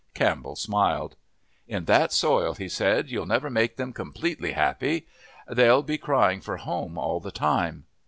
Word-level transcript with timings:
Campbell 0.15 0.55
smiled. 0.55 1.15
"In 1.67 1.85
that 1.85 2.11
soil," 2.11 2.55
he 2.55 2.67
said, 2.67 3.11
"you'll 3.11 3.27
never 3.27 3.51
make 3.51 3.75
them 3.75 3.93
completely 3.93 4.53
happy. 4.53 5.05
They'll 5.47 5.83
be 5.83 5.99
crying 5.99 6.41
for 6.41 6.57
home 6.57 6.97
all 6.97 7.19
the 7.19 7.29
time." 7.29 7.85